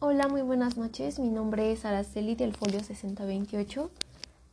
[0.00, 1.18] Hola, muy buenas noches.
[1.18, 3.90] Mi nombre es Araceli del Folio 6028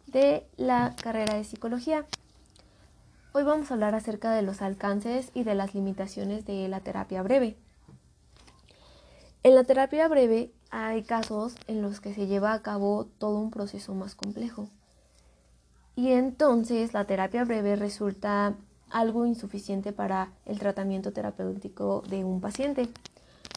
[0.07, 2.07] de la carrera de Psicología.
[3.31, 7.21] Hoy vamos a hablar acerca de los alcances y de las limitaciones de la terapia
[7.21, 7.57] breve.
[9.43, 13.51] En la terapia breve hay casos en los que se lleva a cabo todo un
[13.51, 14.67] proceso más complejo.
[15.95, 18.55] Y entonces la terapia breve resulta
[18.89, 22.89] algo insuficiente para el tratamiento terapéutico de un paciente.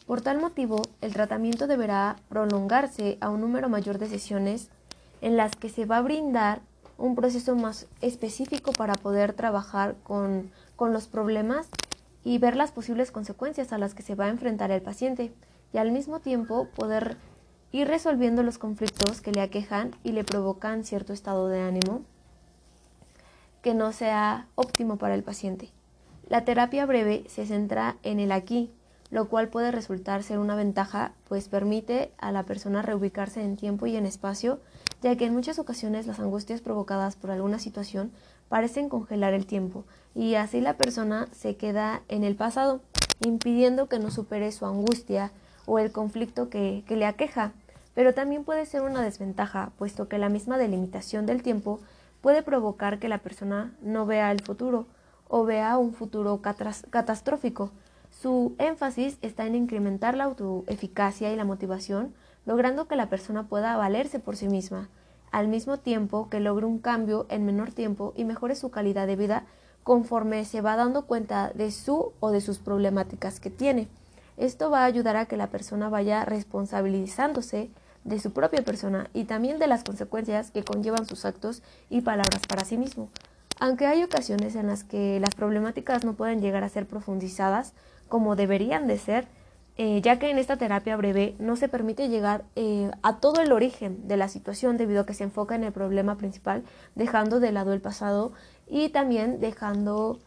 [0.09, 4.69] Por tal motivo, el tratamiento deberá prolongarse a un número mayor de sesiones
[5.21, 6.61] en las que se va a brindar
[6.97, 11.69] un proceso más específico para poder trabajar con, con los problemas
[12.23, 15.31] y ver las posibles consecuencias a las que se va a enfrentar el paciente
[15.73, 17.17] y al mismo tiempo poder
[17.71, 22.01] ir resolviendo los conflictos que le aquejan y le provocan cierto estado de ánimo
[23.61, 25.69] que no sea óptimo para el paciente.
[26.27, 28.71] La terapia breve se centra en el aquí,
[29.11, 33.87] lo cual puede resultar ser una ventaja, pues permite a la persona reubicarse en tiempo
[33.87, 34.59] y en espacio,
[35.01, 38.11] ya que en muchas ocasiones las angustias provocadas por alguna situación
[38.49, 42.81] parecen congelar el tiempo, y así la persona se queda en el pasado,
[43.21, 45.31] impidiendo que no supere su angustia
[45.65, 47.51] o el conflicto que, que le aqueja.
[47.93, 51.79] Pero también puede ser una desventaja, puesto que la misma delimitación del tiempo
[52.21, 54.87] puede provocar que la persona no vea el futuro
[55.27, 57.71] o vea un futuro catastrófico,
[58.09, 62.13] su énfasis está en incrementar la autoeficacia y la motivación,
[62.45, 64.89] logrando que la persona pueda valerse por sí misma,
[65.31, 69.15] al mismo tiempo que logre un cambio en menor tiempo y mejore su calidad de
[69.15, 69.45] vida
[69.83, 73.87] conforme se va dando cuenta de su o de sus problemáticas que tiene.
[74.37, 77.69] Esto va a ayudar a que la persona vaya responsabilizándose
[78.03, 82.41] de su propia persona y también de las consecuencias que conllevan sus actos y palabras
[82.47, 83.09] para sí mismo.
[83.59, 87.73] Aunque hay ocasiones en las que las problemáticas no pueden llegar a ser profundizadas,
[88.07, 89.27] como deberían de ser,
[89.77, 93.51] eh, ya que en esta terapia breve no se permite llegar eh, a todo el
[93.51, 96.63] origen de la situación debido a que se enfoca en el problema principal,
[96.95, 98.31] dejando de lado el pasado
[98.67, 100.19] y también dejando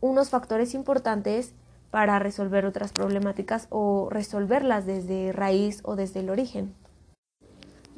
[0.00, 1.54] unos factores importantes
[1.90, 6.74] para resolver otras problemáticas o resolverlas desde raíz o desde el origen.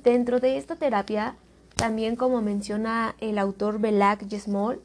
[0.03, 1.37] Dentro de esta terapia,
[1.81, 4.83] también como menciona el autor Belak Yesmol,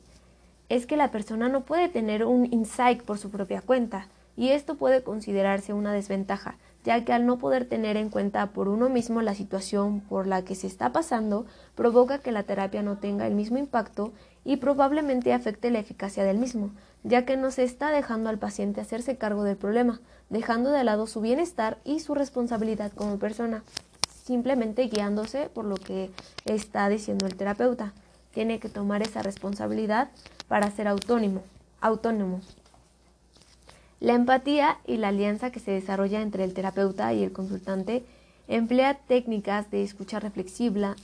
[0.69, 4.07] es que la persona no puede tener un insight por su propia cuenta,
[4.37, 6.55] y esto puede considerarse una desventaja,
[6.85, 10.45] ya que al no poder tener en cuenta por uno mismo la situación por la
[10.45, 11.45] que se está pasando,
[11.75, 14.13] provoca que la terapia no tenga el mismo impacto
[14.45, 16.71] y probablemente afecte la eficacia del mismo,
[17.03, 21.07] ya que no se está dejando al paciente hacerse cargo del problema, dejando de lado
[21.07, 23.65] su bienestar y su responsabilidad como persona,
[24.25, 26.09] simplemente guiándose por lo que
[26.45, 27.93] está diciendo el terapeuta.
[28.33, 30.09] Tiene que tomar esa responsabilidad
[30.47, 31.43] para ser autónomo.
[31.79, 32.41] autónomo.
[33.99, 38.03] La empatía y la alianza que se desarrolla entre el terapeuta y el consultante
[38.47, 40.95] emplea técnicas de escucha reflexiva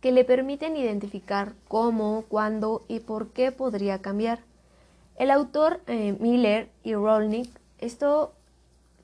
[0.00, 4.40] que le permiten identificar cómo, cuándo y por qué podría cambiar.
[5.16, 7.48] El autor eh, Miller y Rolnick
[7.78, 8.32] esto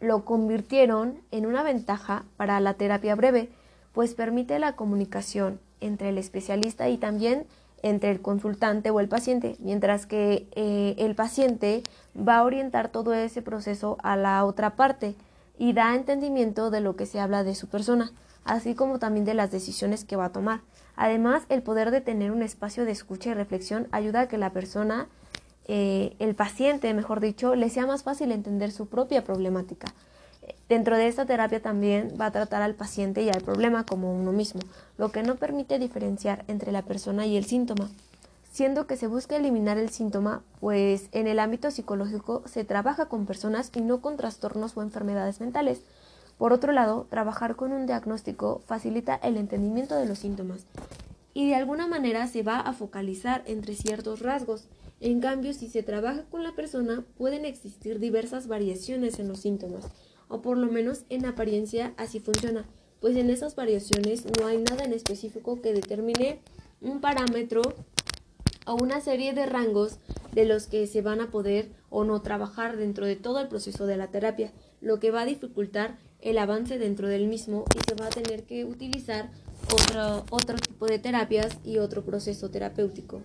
[0.01, 3.51] lo convirtieron en una ventaja para la terapia breve,
[3.93, 7.47] pues permite la comunicación entre el especialista y también
[7.83, 11.83] entre el consultante o el paciente, mientras que eh, el paciente
[12.17, 15.15] va a orientar todo ese proceso a la otra parte
[15.59, 18.13] y da entendimiento de lo que se habla de su persona,
[18.45, 20.61] así como también de las decisiones que va a tomar.
[20.97, 24.53] Además, el poder de tener un espacio de escucha y reflexión ayuda a que la
[24.53, 25.09] persona,
[25.73, 29.95] eh, el paciente, mejor dicho, le sea más fácil entender su propia problemática.
[30.69, 34.33] Dentro de esta terapia también va a tratar al paciente y al problema como uno
[34.33, 34.61] mismo,
[34.99, 37.89] lo que no permite diferenciar entre la persona y el síntoma,
[38.51, 43.25] siendo que se busca eliminar el síntoma, pues en el ámbito psicológico se trabaja con
[43.25, 45.83] personas y no con trastornos o enfermedades mentales.
[46.37, 50.67] Por otro lado, trabajar con un diagnóstico facilita el entendimiento de los síntomas
[51.33, 54.65] y de alguna manera se va a focalizar entre ciertos rasgos.
[55.01, 59.91] En cambio, si se trabaja con la persona, pueden existir diversas variaciones en los síntomas
[60.31, 62.65] o por lo menos en apariencia así funciona,
[63.01, 66.39] pues en esas variaciones no hay nada en específico que determine
[66.81, 67.63] un parámetro
[68.65, 69.99] o una serie de rangos
[70.33, 73.87] de los que se van a poder o no trabajar dentro de todo el proceso
[73.87, 77.97] de la terapia, lo que va a dificultar el avance dentro del mismo y se
[77.97, 79.31] va a tener que utilizar
[79.73, 83.23] otro, otro tipo de terapias y otro proceso terapéutico.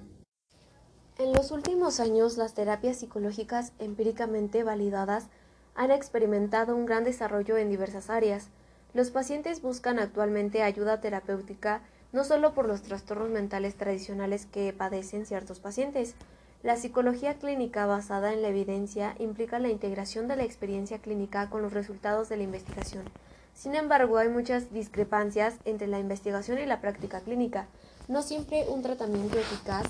[1.17, 5.27] En los últimos años, las terapias psicológicas empíricamente validadas
[5.73, 8.49] han experimentado un gran desarrollo en diversas áreas.
[8.93, 11.81] Los pacientes buscan actualmente ayuda terapéutica
[12.11, 16.15] no solo por los trastornos mentales tradicionales que padecen ciertos pacientes.
[16.63, 21.61] La psicología clínica basada en la evidencia implica la integración de la experiencia clínica con
[21.61, 23.05] los resultados de la investigación.
[23.53, 27.67] Sin embargo, hay muchas discrepancias entre la investigación y la práctica clínica.
[28.09, 29.85] No siempre un tratamiento eficaz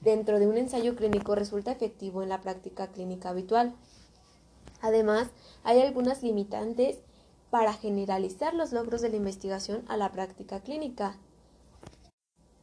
[0.00, 3.74] dentro de un ensayo clínico resulta efectivo en la práctica clínica habitual.
[4.80, 5.28] Además,
[5.64, 6.98] hay algunas limitantes
[7.50, 11.16] para generalizar los logros de la investigación a la práctica clínica.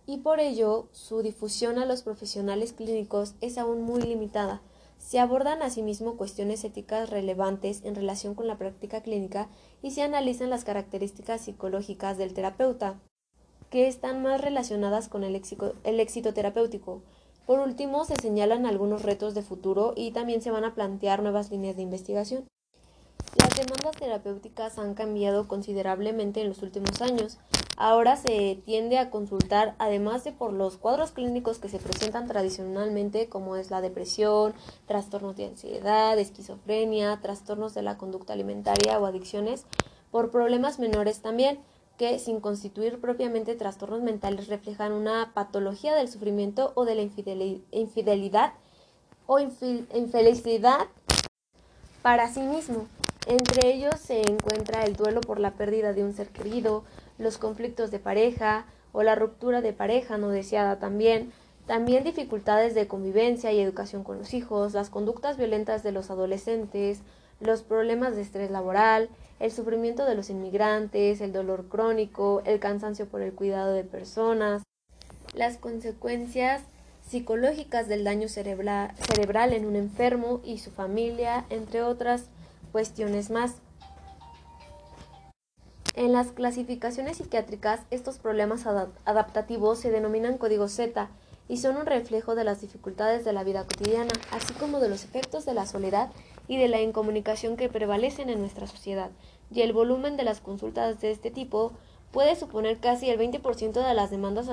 [0.05, 4.61] Y por ello, su difusión a los profesionales clínicos es aún muy limitada.
[4.99, 9.49] Se abordan asimismo cuestiones éticas relevantes en relación con la práctica clínica
[9.81, 12.99] y se analizan las características psicológicas del terapeuta,
[13.69, 17.01] que están más relacionadas con el éxito, el éxito terapéutico.
[17.45, 21.51] Por último, se señalan algunos retos de futuro y también se van a plantear nuevas
[21.51, 22.47] líneas de investigación.
[23.37, 27.37] Las demandas terapéuticas han cambiado considerablemente en los últimos años.
[27.77, 33.27] Ahora se tiende a consultar, además de por los cuadros clínicos que se presentan tradicionalmente,
[33.27, 34.53] como es la depresión,
[34.87, 39.65] trastornos de ansiedad, esquizofrenia, trastornos de la conducta alimentaria o adicciones,
[40.09, 41.59] por problemas menores también,
[41.97, 47.01] que sin constituir propiamente trastornos mentales reflejan una patología del sufrimiento o de la
[47.71, 48.53] infidelidad
[49.27, 50.87] o infelicidad
[52.01, 52.87] para sí mismo.
[53.27, 56.83] Entre ellos se encuentra el duelo por la pérdida de un ser querido,
[57.17, 61.31] los conflictos de pareja o la ruptura de pareja no deseada también,
[61.65, 66.99] también dificultades de convivencia y educación con los hijos, las conductas violentas de los adolescentes,
[67.39, 69.09] los problemas de estrés laboral,
[69.39, 74.63] el sufrimiento de los inmigrantes, el dolor crónico, el cansancio por el cuidado de personas,
[75.33, 76.61] las consecuencias
[77.07, 82.25] psicológicas del daño cerebral, en un enfermo y su familia, entre otras
[82.71, 83.55] cuestiones más.
[85.95, 91.09] En las clasificaciones psiquiátricas, estos problemas adaptativos se denominan código Z
[91.47, 95.03] y son un reflejo de las dificultades de la vida cotidiana, así como de los
[95.03, 96.09] efectos de la soledad
[96.47, 99.11] y de la incomunicación que prevalecen en nuestra sociedad.
[99.51, 101.73] Y el volumen de las consultas de este tipo
[102.11, 104.49] puede suponer casi el 20% de las demandas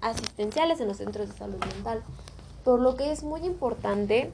[0.00, 2.02] asistenciales en los centros de salud mental,
[2.64, 4.32] por lo que es muy importante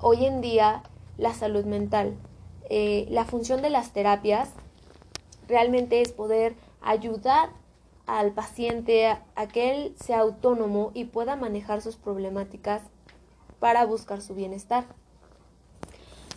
[0.00, 0.82] hoy en día
[1.16, 2.14] la salud mental.
[2.70, 4.50] Eh, la función de las terapias
[5.48, 7.50] realmente es poder ayudar
[8.06, 12.82] al paciente a, que él sea autónomo y pueda manejar sus problemáticas
[13.58, 14.84] para buscar su bienestar.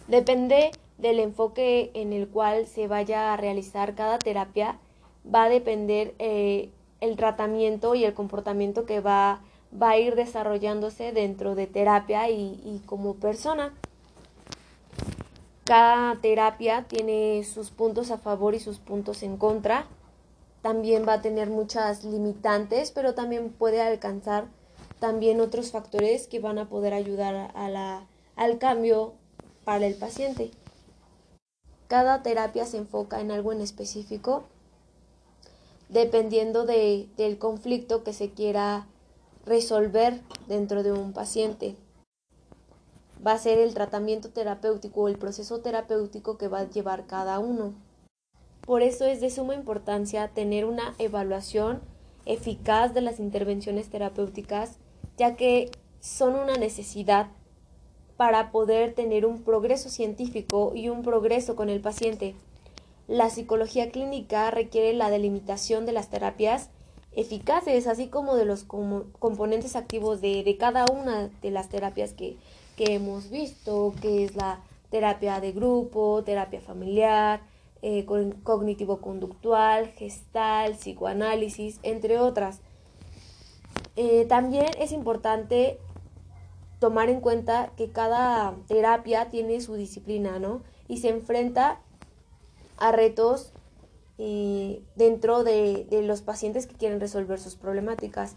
[0.07, 4.77] Depende del enfoque en el cual se vaya a realizar cada terapia,
[5.24, 6.69] va a depender eh,
[7.00, 9.42] el tratamiento y el comportamiento que va,
[9.81, 13.74] va, a ir desarrollándose dentro de terapia y como persona.
[15.71, 19.86] Cada terapia tiene sus puntos a favor y sus puntos en contra.
[20.62, 24.48] También va a tener muchas limitantes, pero también puede alcanzar
[25.00, 28.06] también otros factores que van a poder ayudar a la,
[28.36, 29.13] al cambio
[29.63, 30.52] para el paciente.
[31.88, 34.44] Cada terapia se enfoca en algo en específico,
[35.90, 38.88] dependiendo de, del conflicto que se quiera
[39.46, 41.75] resolver dentro de un paciente
[43.25, 47.40] va a ser el tratamiento terapéutico o el proceso terapéutico que va a llevar cada
[47.40, 47.74] uno.
[48.62, 51.81] Por eso es de suma importancia tener una evaluación
[52.25, 54.78] eficaz de las intervenciones terapéuticas,
[55.18, 57.28] ya que son una necesidad
[58.21, 62.35] para poder tener un progreso científico y un progreso con el paciente.
[63.07, 66.69] La psicología clínica requiere la delimitación de las terapias
[67.13, 72.38] eficaces, así como de los componentes activos de, de cada una de las terapias que,
[72.77, 74.60] que hemos visto, que es la
[74.91, 77.41] terapia de grupo, terapia familiar,
[77.81, 82.60] eh, cognitivo-conductual, gestal, psicoanálisis, entre otras.
[83.96, 85.79] Eh, también es importante
[86.81, 90.63] tomar en cuenta que cada terapia tiene su disciplina, ¿no?
[90.88, 91.79] Y se enfrenta
[92.77, 93.53] a retos
[94.17, 98.35] eh, dentro de, de los pacientes que quieren resolver sus problemáticas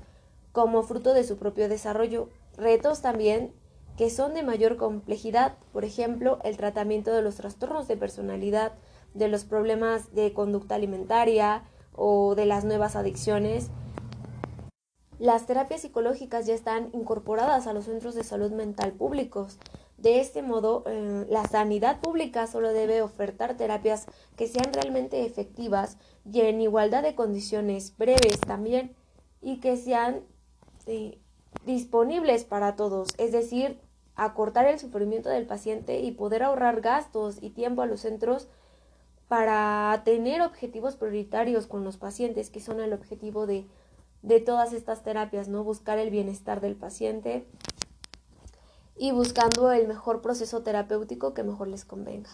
[0.52, 2.28] como fruto de su propio desarrollo.
[2.58, 3.54] Retos también
[3.96, 8.72] que son de mayor complejidad, por ejemplo, el tratamiento de los trastornos de personalidad,
[9.14, 13.70] de los problemas de conducta alimentaria o de las nuevas adicciones.
[15.18, 19.59] Las terapias psicológicas ya están incorporadas a los centros de salud mental públicos.
[19.97, 24.06] De este modo, eh, la sanidad pública solo debe ofertar terapias
[24.37, 25.99] que sean realmente efectivas
[26.30, 28.94] y en igualdad de condiciones breves también
[29.40, 30.23] y que sean
[30.87, 31.21] eh,
[31.64, 33.78] disponibles para todos, es decir,
[34.16, 38.49] acortar el sufrimiento del paciente y poder ahorrar gastos y tiempo a los centros
[39.28, 43.66] para tener objetivos prioritarios con los pacientes, que son el objetivo de,
[44.25, 45.62] de todas estas terapias, ¿no?
[45.64, 47.47] Buscar el bienestar del paciente
[48.97, 52.31] y buscando el mejor proceso terapéutico que mejor les convenga.